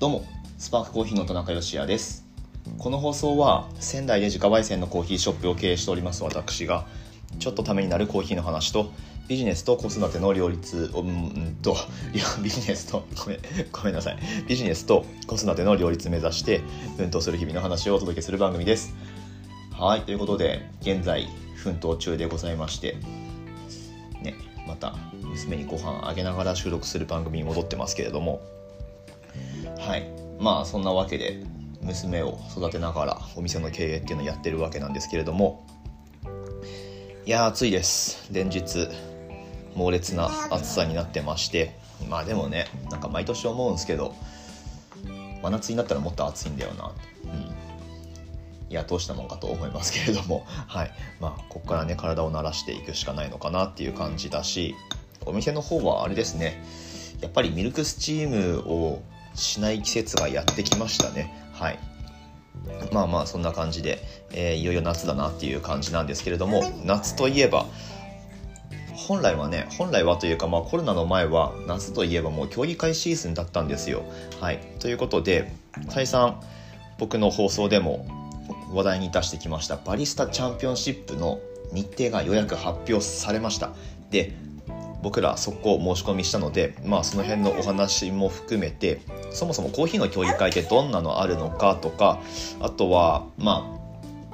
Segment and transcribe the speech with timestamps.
[0.00, 0.24] どうも
[0.56, 2.24] スパークコーヒーの田中芳也です。
[2.78, 6.86] この放送は仙台で自家焙煎のコーヒーショップを経営しております私が
[7.38, 8.92] ちょっとためになるコーヒーの話と
[9.28, 11.76] ビジネスと子育ての両立をうんと
[12.14, 13.40] いやビジネスとごめん
[13.72, 14.18] ごめんなさい。
[14.48, 16.62] ビジネスと子育ての両立目指して
[16.96, 18.94] 奮闘する日々の話をお届けする番組です。
[19.78, 22.96] はいということで現在奮闘中でございまして
[24.22, 24.34] ね
[24.66, 28.40] また娘にご飯あげながら収録する番組に戻ってますけれども
[29.80, 30.06] はい。
[30.38, 31.42] まあそんなわけで
[31.80, 35.66] 娘を育てながらお店の経営っていうのをやってるわけなんですけれども。
[37.24, 38.28] いや暑いです。
[38.30, 38.88] 連日
[39.74, 41.74] 猛烈な暑さになってまして。
[42.08, 44.14] まあでもねなんか毎年思うんですけど
[45.42, 46.92] 真夏になったらもっと暑いんだよな。
[47.24, 47.40] うん。
[48.70, 50.44] いやどうしたもんかと思いますけれども。
[50.68, 50.92] はい。
[51.20, 54.74] まあここからね体を慣らしていくしかないのかなっていう感じだし
[55.24, 56.62] お店の方はあれですね。
[57.20, 59.02] やっぱりミルクスチームを
[59.34, 61.32] しない季節がやってきましたね。
[61.52, 61.78] はい。
[62.92, 67.66] まあまあそんな感じで、えー、いよいよ夏だなっていう感じなんですけれども夏といえば
[68.94, 74.02] 本来はね本来はというか、まあ、コロナの前は夏といえばもう競技会シーズンだったんですよ。
[74.40, 75.52] はい、ということで
[75.88, 76.40] 再三
[76.98, 78.06] 僕の放送でも
[78.72, 81.40] 話題に出してきましたバリスタチャンピオンシップの
[81.72, 83.72] 日程が予約発表されました。
[84.10, 84.34] で
[85.02, 92.20] 僕ら速攻申し込みしたのでまあその辺のお話も含めてそもそもコーヒーの競技会ってどんなのあるのかとか
[92.60, 93.80] あとはまあ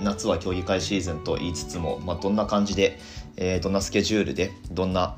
[0.03, 2.99] 夏は競技会シーズンと言いつつも、まあ、どんな感じで、
[3.37, 5.17] えー、どんなスケジュールでどんな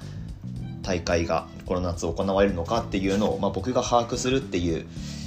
[0.83, 4.87] 大会がこの夏行われるのかっていうのを、まあ、僕が把握するっていう、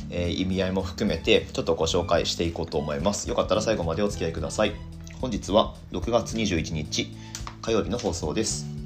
[0.10, 3.30] えー、意味合いも含めてちょっとご紹介していこうと思います。
[3.30, 4.74] よかったら最後までお付き合いください。
[5.20, 7.16] 本日は6月21日
[7.62, 8.81] 火曜日の放送です。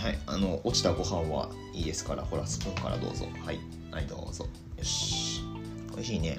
[0.00, 2.22] はいあの落ちたご飯はいいですから。
[2.22, 3.26] ほらスプーンからどうぞ。
[3.44, 3.60] はい。
[3.90, 4.46] はいどうぞ。
[4.78, 5.42] よし。
[5.92, 6.38] 美味しいね。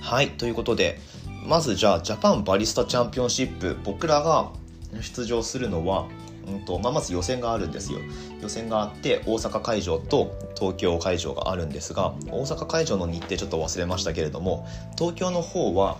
[0.00, 0.30] はい。
[0.30, 1.00] ということで
[1.44, 4.52] まずじゃあジャパンバリスタチャンピオンシップ僕らが
[5.00, 6.06] 出場するのは、
[6.46, 7.98] うんとまあ、まず予選があるんですよ。
[8.40, 14.64] 予選があって大阪会場と東京会場があるんですが大阪会場の日程ちょっと忘れましたけれども
[14.96, 15.98] 東京の方は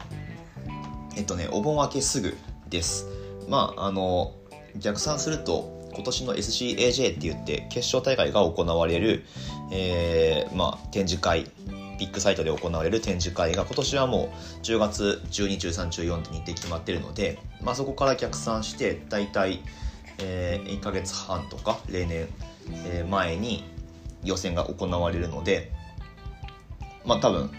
[1.16, 2.36] えっとねお盆明けすぐ
[2.70, 3.08] です。
[3.48, 4.34] まああの
[4.78, 9.24] 逆算すると今年の SCAJ って言って決勝大会が行われる、
[9.70, 11.50] えーまあ、展示会
[11.98, 19.60] ビッグサイトで行われる展示会が今年はもう10月121314って日程決まってるので、まあ、そこから逆算して大体、
[20.18, 22.28] えー、1ヶ月半とか例年、
[22.86, 23.64] えー、前に
[24.24, 25.70] 予選が行われるので
[27.04, 27.50] まあ多分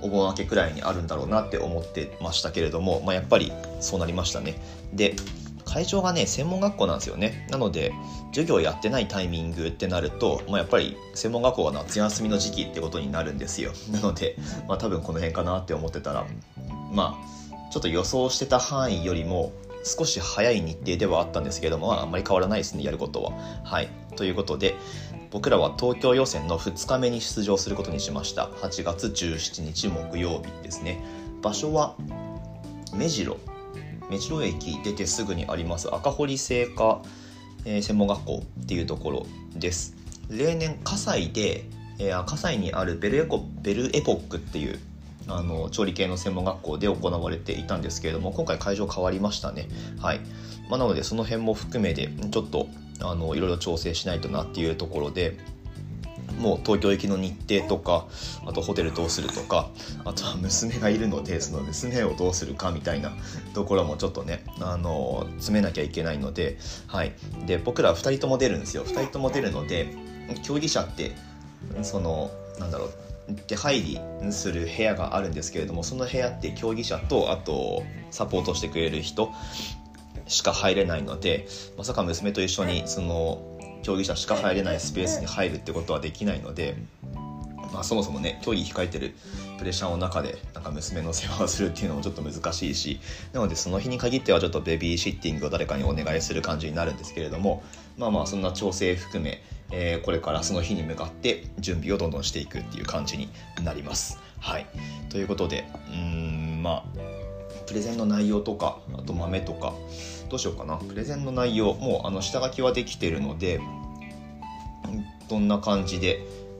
[0.00, 4.56] お盆明けくらいにあるんだろうなって思ってましたけれども、まあ、やっぱりそうなりましたね。
[4.92, 5.14] で
[5.72, 7.46] 会場がね専門学校なんですよね。
[7.50, 7.92] なので
[8.28, 13.72] 授業やってないタイミングってなると、まあ、やっぱり専門学校が夏休みの時期ってことになるんですよ。
[13.90, 14.36] なので、
[14.68, 16.26] まあ、多分この辺かなって思ってたら
[16.92, 23.32] まあちょっと予想してた範囲よりも少し早い日程ではあったんですけども、まあ、あんまり変わらないですねやることは。
[23.64, 23.88] はい。
[24.16, 24.74] ということで
[25.30, 28.44] 僕らは東京予選の2日目に出場することにしました。
[28.60, 31.02] 8月17日木曜日ですね。
[31.40, 31.94] 場所は
[32.92, 33.38] 目白。
[34.12, 37.00] 目白駅出てすぐにあります赤堀製菓、
[37.64, 39.96] え、専門学校っていうところです。
[40.28, 41.64] 例年葛西で、
[41.98, 44.78] えー、葛西にあるベルエコベルエポックっていう
[45.28, 49.68] あの調理系の専門学校で行われていたんですけれども今回会場変わりましたね。
[49.98, 50.20] はい、
[50.68, 52.68] まあ、なのでその辺も含めてちょっと
[53.00, 55.38] あのいろいろ調整しないとなっていうところで
[56.38, 58.06] もう東京行きの日程とか
[58.46, 59.68] あとホテルどうするとか
[60.04, 63.12] あとは娘がいるのでその娘をどうするかみたいな
[63.54, 67.12] ところもちょっとねあの詰めなきゃいけないので,、はい、
[67.46, 68.84] で僕ら2人とも出るんですよ。
[68.84, 69.94] 2人とも出るので
[70.42, 71.12] 競技者って
[71.82, 72.90] そのなんだろう
[73.46, 74.00] 出入り
[74.32, 79.30] する部屋があるんですけれどもその部屋って競技者とあとサポートしてくれる人
[80.26, 81.46] しか入れないので
[81.76, 83.51] まさか娘と一緒にその
[83.82, 86.76] 競技者しか入れないスペースに入るってことはできないので、
[87.72, 89.14] まあ、そもそもね競技控えてる
[89.58, 93.00] プレッシャーの中でなんか娘の世話をするっていうのもちょっと難しいし
[93.32, 97.62] なのでその日に限ってはちょっとベビーシッティングを誰かにお願いする感じになるんですけれども
[97.96, 103.28] まあまあそんな調整含め、えー、これからその日に向かって準備をどんどんしていくっていう感じに
[103.62, 104.18] なります。
[104.40, 104.66] はい
[105.08, 107.11] ということでうんまあ
[107.72, 109.72] プレゼンの内容とかあと豆とか
[110.28, 110.76] どうしようかな。
[110.76, 113.60] プレゼンの内容もうあの下書きはできてるので
[115.30, 116.18] どんな感じで、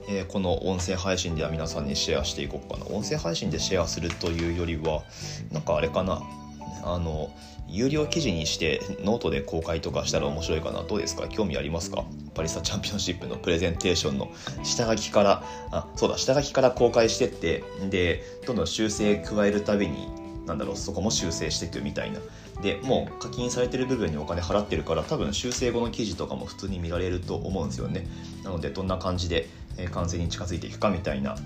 [0.08, 2.86] えー、この音声配信では皆さんにシェアしていこうかな。
[2.86, 5.02] 音声配信でシェアするというよりは
[5.52, 6.22] なんかあれかな。
[6.82, 7.30] あの
[7.68, 10.82] 有料記事にしてノートで公開とかしたら面白いかな。
[10.82, 11.28] どうですか？
[11.28, 12.04] 興味ありますか？
[12.32, 14.30] バリスタチャンピオンシップのプレゼンテーションの
[14.62, 20.08] 下書きからあそうだ下書きから公開してってでどんどん修正加えるたびに
[20.46, 22.20] なんだろうそこも修正していくみたいな。
[22.62, 28.06] でもう課金されてる部分にお金払ってるから多分修正後の記事とかも普通に見られると思うんですよね。
[28.44, 29.48] なのでどんな感じで
[29.92, 31.36] 完成に近づいていくかみたいな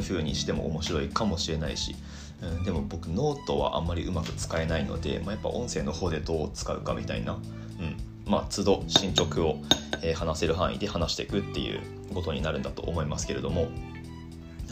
[0.00, 1.94] 風にしても面白いかもしれないし。
[2.42, 7.40] うん、でも僕ノートはあんまりうまく使えないので、まあ、やっぱ音声の方でどう使うかみたいな、うん。
[8.26, 9.58] まあ、都度進捗を、
[10.16, 11.80] 話せる範囲で話していくっていう
[12.12, 13.68] ことになるんだと思いますけれども。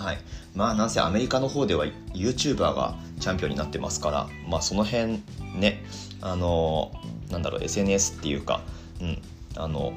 [0.00, 0.18] はい、
[0.54, 5.22] まあなんせアメリカの方では YouTuber がチャンピオンになってますから、まあ、その辺
[5.54, 5.84] ね
[6.22, 6.90] あの
[7.30, 8.62] なんだろう SNS っていうか、
[9.00, 9.22] うん、
[9.56, 9.92] あの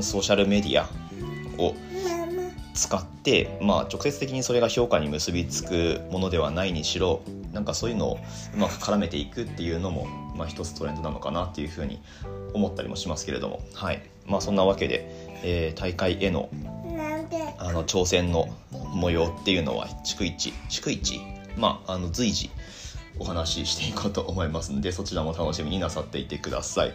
[0.00, 0.88] ソーシャルメディア
[1.62, 1.74] を
[2.74, 7.22] 使って、まあ、直接的にそれが評価に結びつくものではないにしろ
[7.52, 8.18] なんかそういうのを
[8.54, 12.00] うまく絡めていくっていうのも、まあ、一つトレンドなのかなっていうふうに
[12.54, 14.02] 思ったりもしますけれども、はい。
[14.26, 15.06] まあ、そんなわけで、
[15.42, 16.48] えー、大会への
[17.62, 21.20] あの挑戦の模様っていうのは逐一逐一
[21.56, 22.50] まああの随時
[23.18, 26.92] お話ししていこうと思いますのでそちらも楽しみになさっていてください。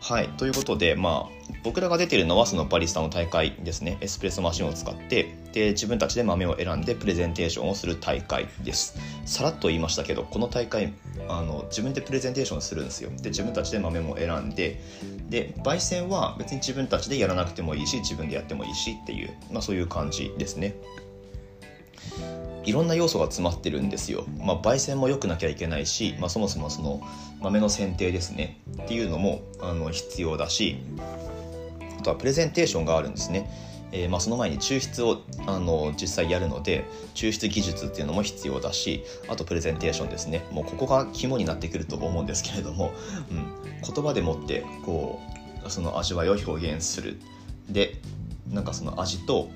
[0.00, 0.28] はい。
[0.36, 3.96] ということで、まあ、僕らが出てるのはそのバリスタの大会ですね。
[4.02, 8.98] エスプレッソマシンを使って、で、自分たちで豆を選んでプレゼンテーションをする大会です。
[9.24, 10.92] さらっと言いましたけど、この大会、
[11.28, 13.10] あの、自分でプレゼンテーションするんですよ。
[13.22, 14.80] で、自分たちで豆も選んで、
[15.30, 20.74] で、焙煎は別に自分たちでやらなくてもいいし、自分でやってもいいしっていう、まあそういう感じですね。
[22.64, 24.24] いろんな要素が詰まってるんですよ。
[24.40, 27.00] まあ、焙煎も良くなきゃいけないし、まあ、そもそもその
[27.40, 30.78] 豆の選定ですねっていうのもあの必要だし
[31.98, 33.73] あとはプレゼンテーションがあるんですね。
[33.94, 40.44] えー、まあその前に抽出をあの実際やるので抽出技術っていうのも必要だしあとプレゼンテーションですね。
[40.50, 42.92] もうここが肝になってくると思うんですけれども、
[43.30, 43.46] うん、
[43.82, 45.20] 言葉でもってこ
[45.64, 47.18] うその味わいを表現する。
[47.70, 47.94] で
[48.50, 49.48] なんかその味と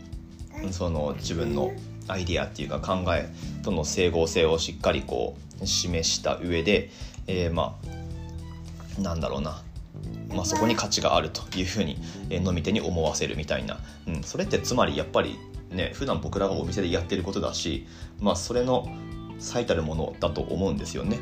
[0.71, 1.73] その自分の
[2.07, 3.29] アイディアっていうか考え
[3.63, 6.91] との整合性をしっかりこう示した上で、
[7.27, 7.77] えー、ま
[8.97, 9.63] あなんだろうな。
[10.29, 11.99] まあ、そこに価値があるというふうに、
[12.31, 15.39] え飲み手に思わせるみたいな、うん、それってつまりやっぱり
[15.71, 17.87] ね普段僕らがお店でやってることだし、
[18.21, 18.89] まあ、それの
[19.39, 21.19] 最たるものだと思うんですよね。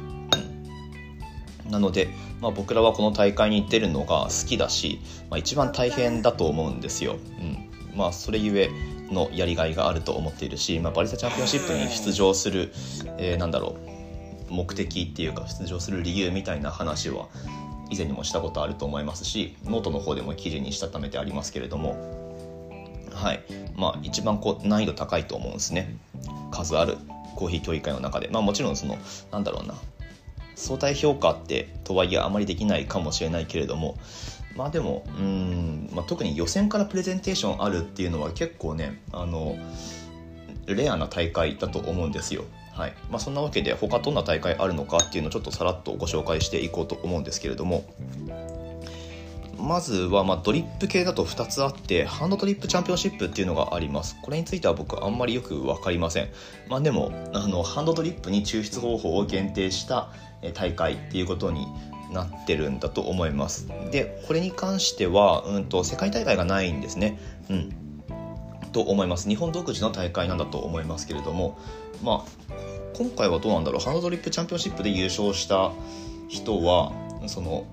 [1.71, 2.09] なので、
[2.41, 5.01] まあ、僕らはこの大会に出るのが好きだし、
[5.31, 7.17] まあ、一番大変だと思うんですよ。
[7.41, 8.71] うんまあ、それゆえ
[9.11, 12.73] のやりがいがあると思っているし、まあ、バリスタチャンピオンシップに出場する、
[13.19, 13.77] えー、なんだろ
[14.51, 17.29] う目的っていうか出場する理由みたいな話は
[17.91, 22.27] 以前にもしたことあると思いますしノートの方でも記事にしたためてありますけれども
[23.17, 23.43] はい。
[23.75, 25.97] まあ一番こう難易度高いと思うんですね。
[26.51, 26.99] 数ある
[27.35, 28.29] コーヒー競技会の中で。
[28.29, 28.99] まあもちろんその
[29.33, 29.75] なんだろうな。
[30.55, 33.99] 相対評価ってとはいえあまりできないかもしれないけれども
[34.57, 39.59] まあでもうん、まあ、特に予選からプレゼンテーションあるっていうのは結構ねあの
[40.75, 42.45] レアな大会だと思うんですよ。
[42.75, 42.95] はい。
[43.11, 47.85] まあ、そんなわけで他どんな大会あるのかっていうのをちょっとさらっとご紹介していこうと思うんですけれども。
[49.59, 54.17] まずはまドリップ系だと2つあってハンドドリップチャンピオンシップっていうのがあります。
[54.23, 56.29] これについては僕あんまりよく分かりません。
[56.69, 60.11] まあでもあのハンドドリップに抽出方法を限定した
[60.55, 61.67] 大会っていうことに
[62.13, 63.69] なってるんだと思います。
[63.91, 67.19] でこれに関しては、うんと、世界大会がないんですね。
[67.49, 67.86] うん。
[68.77, 69.27] と思います。
[69.27, 71.59] 日本独自の大会なんだと思いますけれども
[72.05, 72.53] まあ
[72.93, 73.81] 今回はどうなんだろう。
[73.81, 75.73] ハンドドリップチャンピオンシップで優勝した
[76.29, 76.93] 人は
[77.27, 77.65] その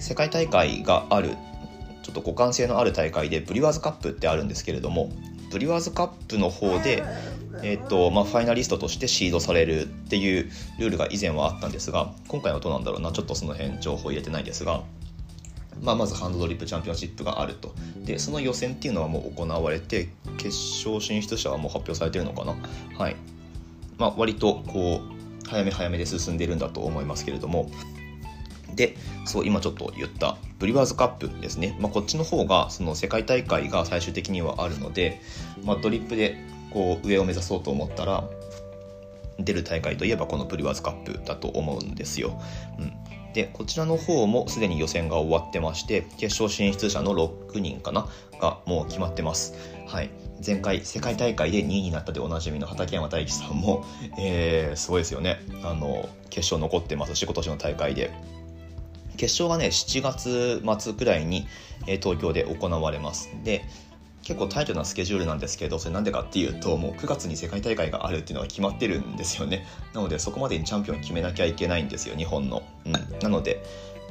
[0.00, 1.36] 世界大会がある
[2.02, 5.12] ちょっと互換性のある大会でブリワーズカップってあるんですけれども
[5.52, 7.04] ブリワーズカップの方で
[7.62, 13.12] えーとまあ、ファイナリストとしてシードされるっていうルールが以前はあったんですが今回はどうなんだろうな。
[13.12, 14.82] ちょっとその辺情報入れてないですが、
[15.82, 17.74] まあ、まずハンドドリップチャンピオンシップがあると。
[18.04, 20.48] でその予選っていうのはもう行われて決
[20.84, 22.54] 勝進出者はもう発表されてるのかな？
[22.98, 23.16] はい。
[23.98, 25.00] まあ割とこ
[25.44, 27.70] う早め早めで進んでるんだと思いますけれども。
[28.74, 28.96] で
[29.26, 35.20] そう今ちょっと言ったブリワーズカップですね、まあ、こっちの方がその世界大会が最終的にはあるので、
[35.64, 36.36] まあ、ドリップで
[36.72, 38.24] こう上を目指そうと思ったら
[39.40, 42.40] 出る大会といえばこのプリワーズカップだと思うんですよ。
[42.78, 42.92] うん、
[43.32, 48.08] でこちらの方もすでに予選が終わってまして決勝進出者の6人かな
[48.40, 49.54] がもう決まってます。
[49.86, 50.10] はい、
[50.44, 53.84] 前回世界大会で2位になったでおなじみの畠山大樹さんも、
[54.18, 55.40] えー、すごいですよね。
[55.62, 58.10] あの決勝残ってますし今年の大会で。
[59.16, 61.46] 決勝がね7月末くらいに、
[61.86, 63.28] え、東京で行われます。
[63.44, 63.62] で
[64.22, 69.66] 結構タイトなスケジュールなんですけどそれなんでかっていうともう9月に世界大会があるっていうのは決まってるんですよね。
[69.94, 73.62] なのでそこまでにチャンピオン決めなきゃいけないんですよ日本の、うん、なので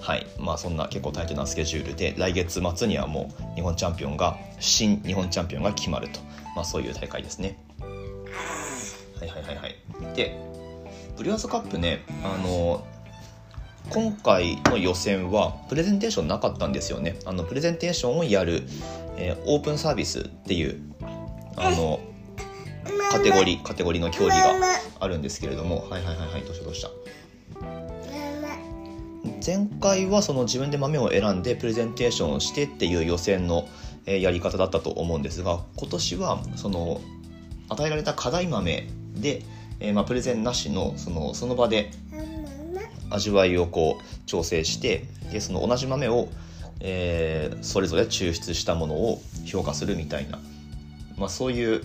[0.01, 0.25] はい。
[0.39, 6.19] まあそんな結構タイトなスケジュールで来月末にはもう日本チャンピオンが新日本チャンピオンが決まると、
[6.55, 7.57] まあ、そういう大会ですね。
[9.19, 9.75] はいはいはいはい。
[10.15, 10.39] で
[11.17, 12.85] ブリュワーズカップねあの
[13.89, 17.17] 今回の予選はプレゼンテーションなかったんですよね。
[17.25, 18.63] あのプレゼンテーションをやる、
[19.19, 20.81] えー、オープンサービスっていう
[21.57, 21.99] あの
[23.11, 24.55] カテゴリーカテゴリーの競技が
[24.99, 26.89] あるんですけれどもはいはいはいはいどうしたどうした？
[29.45, 33.67] 前回はその自分で豆を選んでプレゼンテーションをしてっていう予選の
[34.05, 37.01] やり方だったと思うんですが今年はその
[37.67, 39.43] 与えられた課題豆で、
[39.79, 41.91] えー、まあプレゼンなしのそのその場で
[43.09, 46.27] 味わいをこう調整してでその同じ豆を、
[46.79, 50.39] えー、それぞれ抽出したものを評価するみたいな、
[51.17, 51.81] まあ、そういう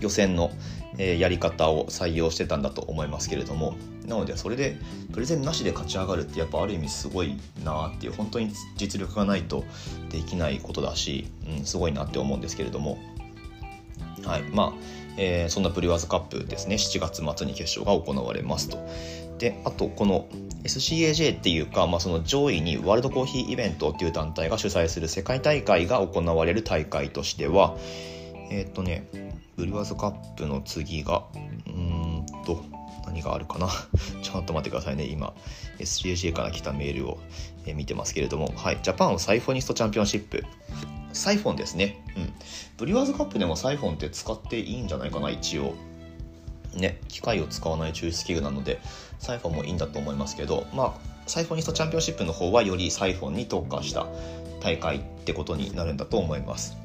[0.00, 0.50] 予選の、
[0.98, 4.76] えー、やり方を採用してたんだと思いますけれどもなのでそれで
[5.12, 9.64] プレゼンなしで勝ち上がるってやっぱある意味すごいなっていう本当に実力がないと
[10.10, 12.98] できないことだし、うん、すごいなって思うんですけれども
[14.24, 14.72] はいまあ、
[15.16, 16.76] えー、そんなブリワーズカップですね。
[16.76, 18.78] 7月末に決勝が行われますと。
[19.38, 20.28] であとこの
[20.64, 27.76] SCAJ っていうか、まあ、その上位にワールドコーヒーイベントっていう団体が主催する世界大会が行われる大会としては
[28.50, 29.08] えー、っとね
[29.56, 31.24] ブリワーズカップの次が
[31.66, 32.64] うーんと
[33.06, 33.68] 何があるかな？
[34.22, 35.04] ちょっと待ってくださいね。
[35.04, 35.34] 今
[35.78, 37.18] SCAJ から来たメールを
[37.74, 38.52] 見てますけれども。
[38.56, 38.78] はい。
[38.82, 40.44] ジャパンサイフォニストチャンピオンシップ。
[41.12, 42.02] サイフォンですね。
[42.16, 42.32] うん。
[42.78, 45.74] ブリュワーズカップでもサイフォンって使っていいんじゃないかな一応。
[46.74, 48.80] ね、機械を使わない抽出器具なので
[49.18, 50.94] サイフォンもいいんだと思いますけど、まあ、
[51.26, 54.06] サイフォニストチャンピオンシップの方はよりサイフォンに特化した
[54.60, 56.76] 大会ってことになるんだと思います。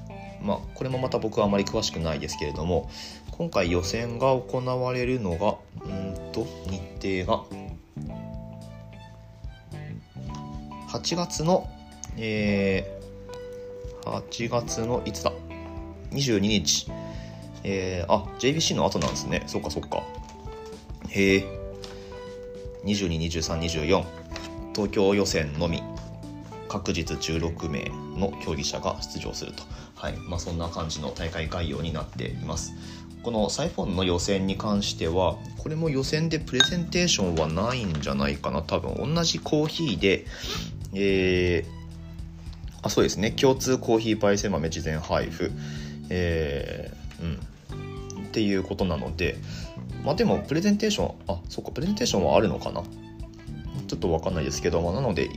[0.41, 2.91] まあ、これもまた僕はあまり詳しくないですけれども
[3.31, 6.45] 今回予選が行われるのがうんと
[7.01, 7.43] 日程が
[10.89, 11.67] 8月の
[12.17, 15.31] えー、8月のいつだ
[16.11, 16.87] ？22日
[17.69, 19.43] えー、あ JBC の後なんですね。
[19.45, 20.01] そっかそっか。
[21.09, 21.45] へえ
[22.85, 24.05] 222324
[24.73, 25.83] 東京予選のみ。
[26.69, 29.63] 各日16名の競技者が出場すると、
[29.95, 30.17] はい。
[30.17, 32.73] まあ、そんな感じの大会概要になっています。
[33.23, 38.61] このサイフォンの予選に関してはこれも予選でプレゼンテーションはないんじゃないかな。
[38.61, 40.25] 多分同じコーヒーで
[40.93, 43.31] えー、あそうですね。
[43.31, 45.51] 共通コーヒー焙煎豆事前配布。
[46.09, 46.96] え、
[48.27, 49.37] っていうことなので
[50.03, 52.83] まあでもプレゼンテーションあそっかプレゼンテーションはあるのかな？
[53.87, 55.29] ちょっと分かんないですけど、まあ、なので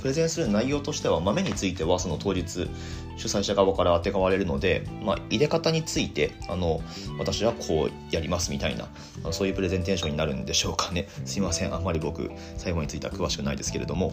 [0.00, 2.70] プレゼンする内容としては豆についてはその当日
[3.16, 6.80] 主催者側からあてがわれるので、まあ、入れ方についてあの
[7.18, 8.88] 私はこうやりますみたいな
[9.32, 11.08] そういうプレゼンテーションになるんでしょうかね。
[11.24, 11.74] すいません。
[11.74, 14.12] あんまり僕最後については詳しくないですけれども。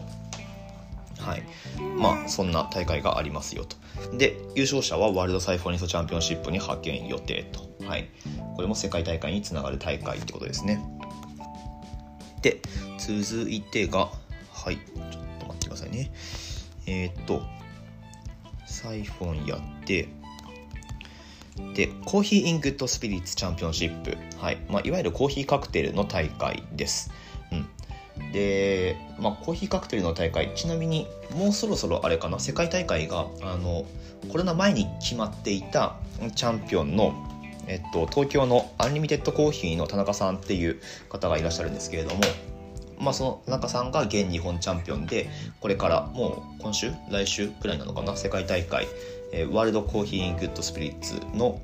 [1.20, 1.42] はい。
[1.96, 3.76] まあそんな大会がありますよと。
[4.16, 7.68] で優勝者はワールドサイフォニストチャンピオンシップに派遣予定と。
[7.86, 8.08] はい、
[8.56, 10.82] これも世界大会につながる大会ってことですね。
[12.42, 12.60] で
[12.98, 14.10] 続いてが
[14.52, 14.76] はい。
[14.76, 16.12] ちょっと待ってくださいね。
[16.86, 17.42] えー、っと
[18.66, 20.08] サイフォンやって
[21.74, 24.58] でコーヒー・イン・グッド・スピリッツ・チャンピオンシップ、はい。
[24.68, 27.10] まあ、いわゆるコーヒーカクテルの大会です、
[28.32, 33.84] で、まあ、コーヒーカクテルの大会ちなみにもうそろそろあれかな世界大会があの
[34.30, 35.96] コロナ前に決まっていた
[36.34, 37.12] チャンピオンの
[37.66, 42.20] えっと、東京のアンリミテッドコーヒーの田中さんっていう方がいらっしゃるんですけれども、
[42.98, 45.28] まあ、その田中さんが現日本チャンピオンで
[45.60, 46.90] これからもう今週？
[47.12, 48.16] 来週くらいなのかな？
[48.16, 48.88] 世界大会、
[49.32, 51.60] えー、ワールドコーヒーグッドスピリッツの、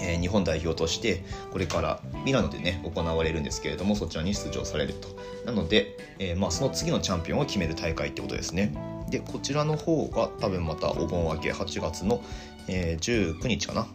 [0.00, 5.08] え、日本代表としてこれからミラノでね行われるんですけれどもそちらに出場されると。
[5.46, 8.74] なので、えー、まあ、その次のチャンピオンを決める大会ってことですね。
[9.10, 12.22] でこちらの方が多分またお盆明け8月の、
[12.68, 13.86] え19日かな。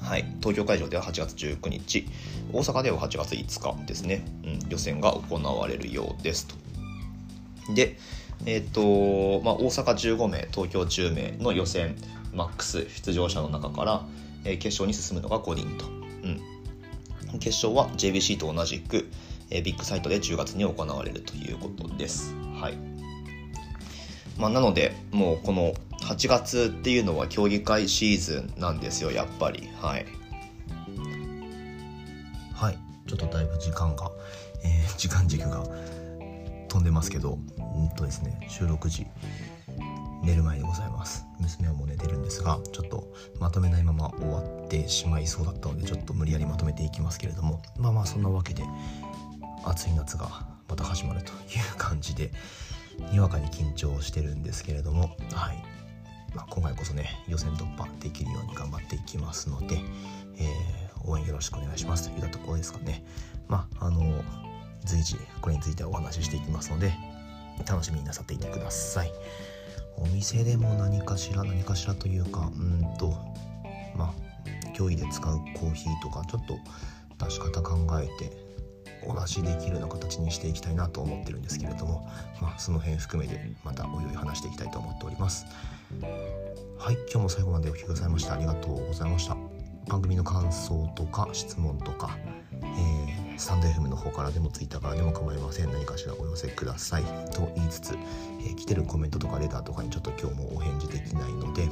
[0.00, 2.06] はい、東京会場では8月19日。
[2.52, 6.54] 大阪では8月5日ですね、うん、予選が行われるようですと。
[7.74, 7.96] で
[8.46, 11.96] えっ、ー、とまあ、大阪15名東京10名の予選
[12.34, 14.06] マックス出場者の中から、
[14.44, 15.86] え、決勝に進むのが5人と、
[17.32, 19.08] うん、決勝は JBC と同じく、
[19.50, 22.34] え、ビッグサイトで10月に行われるということです。
[22.60, 22.94] はい。
[24.38, 29.68] まあ、なのでもうこの8月っていうのは競技会シーズンなんですよやっぱり。
[29.80, 30.06] はい。
[32.52, 32.78] はい。
[33.06, 34.10] ちょっとだいぶ時間が、
[34.64, 35.64] えー、 時間軸が
[36.68, 39.06] 飛んでますけどうんとですね収録時
[40.22, 41.24] 寝る前でございます。
[41.38, 41.68] 娘
[42.24, 48.64] ですがちょっとまとめないまま終わってしまいそうだったのでちょっと無理やりまとめていきますけれどもまあまあそんなわけで
[49.64, 52.32] 暑い夏がまた始まるという感じで
[53.12, 55.62] にわかに緊張してるんですけれどもはい、
[56.34, 59.80] まあ、今回こそね予選突破できるように頑張っていきますので、
[60.38, 63.04] えー、応援よろしくお願いしますといったところですかね。
[63.48, 64.22] まああの
[64.84, 66.94] 随時これについてはお話ししていきますので
[67.66, 69.12] 楽しみになさっていてください
[69.96, 73.10] お店でも何かしら何かしらというかうんと
[73.96, 76.58] まあ競技で使うコーヒーとかちょっと
[77.24, 78.44] 出し方考えて
[79.06, 82.08] お出しできるような形にしていきたいなと思ってるんですけれども、
[82.40, 85.46] まあ、その辺含めてまたおいおい話していきたいと思っております。
[86.78, 89.36] はい今日も最後までお聴きくださいましてありがとうございました。
[89.86, 92.16] 番組の感想とか質問とか、
[92.52, 92.93] えー、
[93.36, 97.94] スタンド FM の方からでも Twitter からでも構いません何かしらお寄せくださいと言いつつ、
[98.40, 101.68] えー、来てるコメントとかレターとかにちょっと今日もお返事できないので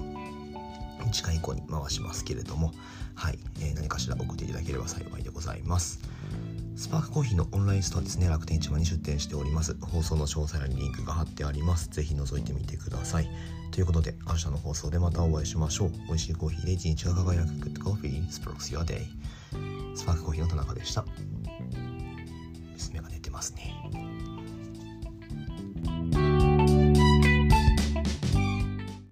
[1.13, 2.73] 次回以降に回しますけれども
[3.15, 6.01] はい、えー、何かしら送っていただければ幸いでございます
[6.75, 9.77] スパークコーヒーのオンラインストアですね、楽天市場に出店しております。
[9.81, 11.89] 放送の詳細欄にリンクが貼ってあります。
[11.91, 13.29] ぜひ覗いてみてください。
[13.71, 15.91] ということで、明日の放送でまたお会いしましょう。
[16.09, 19.07] 美味しいコーヒーで一日が輝く Good Coffee Sparks Your Day。
[19.95, 21.05] スパークコーヒーの田中でした。